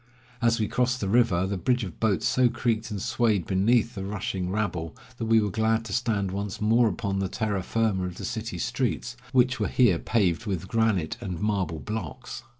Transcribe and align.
As 0.41 0.59
we 0.59 0.67
crossed 0.67 0.99
the 0.99 1.07
river, 1.07 1.45
the 1.45 1.59
bridge 1.59 1.83
of 1.83 1.99
boats 1.99 2.27
so 2.27 2.49
creaked 2.49 2.89
and 2.89 2.99
swayed 2.99 3.45
beneath 3.45 3.93
the 3.93 4.03
rushing 4.03 4.49
rabble, 4.49 4.97
that 5.17 5.27
we 5.27 5.39
were 5.39 5.51
glad 5.51 5.85
to 5.85 5.93
stand 5.93 6.31
once 6.31 6.59
more 6.59 6.87
upon 6.87 7.19
the 7.19 7.29
terra 7.29 7.61
firma 7.61 8.05
of 8.07 8.15
the 8.17 8.25
city 8.25 8.57
streets, 8.57 9.15
which 9.31 9.59
were 9.59 9.67
here 9.67 9.99
paved 9.99 10.47
with 10.47 10.67
granite 10.67 11.17
and 11.21 11.39
marble 11.39 11.77
blocks. 11.77 12.41